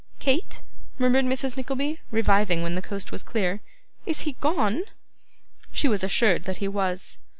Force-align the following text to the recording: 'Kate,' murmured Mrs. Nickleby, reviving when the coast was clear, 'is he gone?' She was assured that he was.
'Kate,' 0.17 0.63
murmured 0.97 1.25
Mrs. 1.25 1.55
Nickleby, 1.55 1.99
reviving 2.09 2.63
when 2.63 2.73
the 2.73 2.81
coast 2.81 3.11
was 3.11 3.21
clear, 3.21 3.59
'is 4.07 4.21
he 4.21 4.31
gone?' 4.33 4.85
She 5.71 5.87
was 5.87 6.03
assured 6.03 6.45
that 6.45 6.57
he 6.57 6.67
was. 6.67 7.19